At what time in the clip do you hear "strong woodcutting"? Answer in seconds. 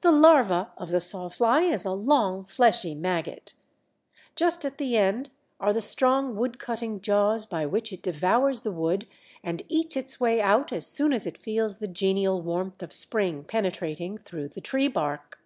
5.80-7.00